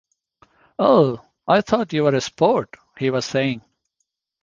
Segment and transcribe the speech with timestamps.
[0.79, 3.61] "Oh, I thought you were a sport," he was saying.